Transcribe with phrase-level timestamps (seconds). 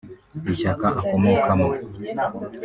[0.53, 1.67] Ishyaka akomokamo